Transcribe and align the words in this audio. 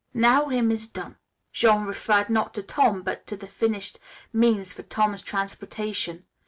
"Now 0.15 0.47
him 0.49 0.71
is 0.71 0.87
done," 0.87 1.17
Jean 1.53 1.85
referred, 1.85 2.27
not 2.31 2.55
to 2.55 2.63
Tom, 2.63 3.03
but 3.03 3.27
to 3.27 3.37
the 3.37 3.45
finished 3.45 3.99
means 4.33 4.73
for 4.73 4.81
Tom's 4.81 5.21
transportation. 5.21 6.25